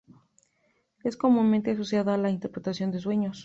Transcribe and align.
Es 1.03 1.15
comúnmente 1.15 1.69
asociada 1.69 2.15
a 2.15 2.17
la 2.17 2.31
interpretación 2.31 2.89
de 2.89 2.97
sueños. 3.01 3.37